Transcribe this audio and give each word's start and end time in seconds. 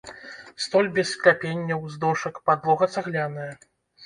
Столь 0.63 0.87
без 0.95 1.11
скляпенняў, 1.17 1.83
з 1.97 2.01
дошак, 2.05 2.41
падлога 2.49 2.89
цагляная. 2.97 3.49